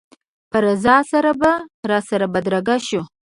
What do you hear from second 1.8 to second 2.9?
راسره بدرګه